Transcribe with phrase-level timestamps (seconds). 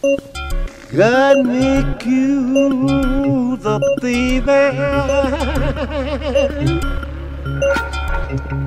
[0.00, 4.78] Got me accused the thieving.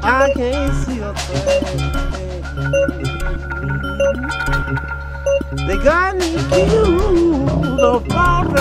[0.04, 1.92] I can't see a thing.
[5.68, 8.58] They got me accused of falling,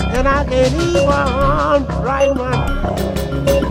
[0.00, 1.06] and I can't even
[2.02, 2.52] write my
[3.44, 3.67] name.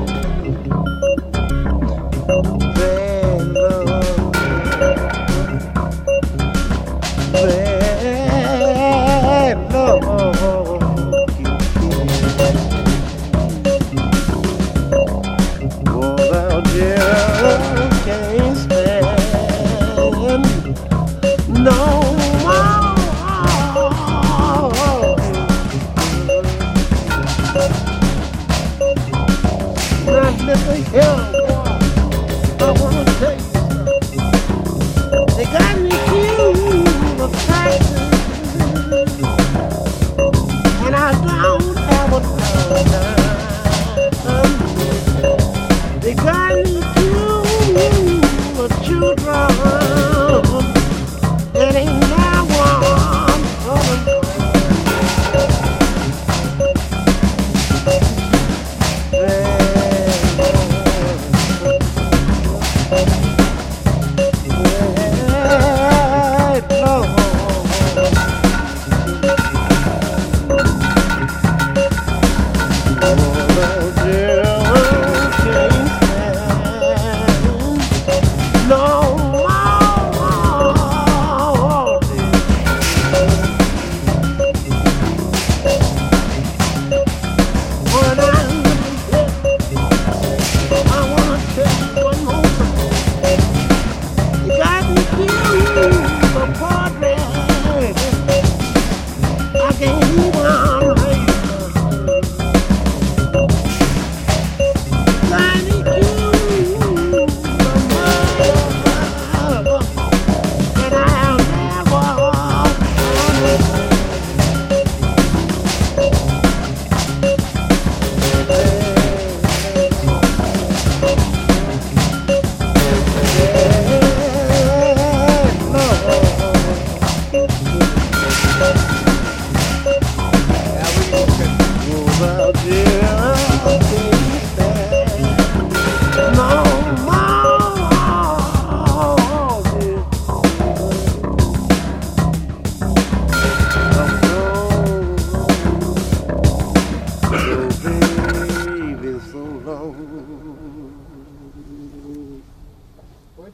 [149.67, 149.83] Where'd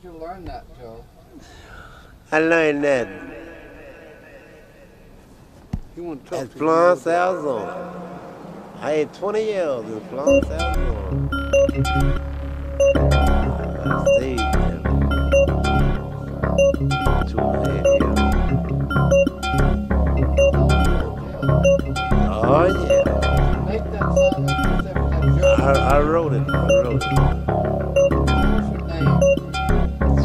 [0.03, 1.03] you learn that, Joe?
[2.31, 3.07] I learned that
[5.97, 7.93] You want to talk at to Florence, Arizona.
[8.79, 11.29] I had 20 years in Florence, Arizona.
[13.85, 14.81] I stayed there.
[17.27, 18.19] Two and a half years.
[22.45, 23.02] Oh, yeah.
[25.63, 26.43] I, I wrote it.
[26.49, 27.09] I wrote it.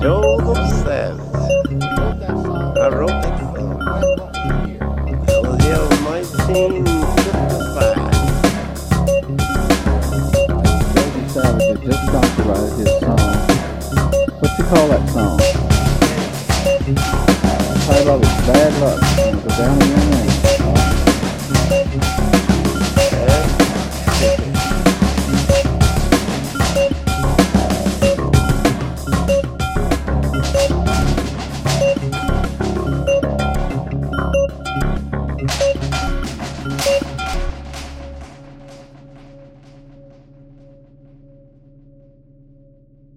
[0.02, 1.20] Joseph Savage.
[2.76, 3.78] I wrote that song.
[3.78, 4.82] What was the year?
[5.26, 7.94] That was the year 1955.
[10.94, 13.22] Joseph Savage had just copyrighted his song.
[14.40, 15.38] What you call that song?
[17.86, 18.98] Title of it, Bad Luck.
[19.44, 20.37] Go down in your name.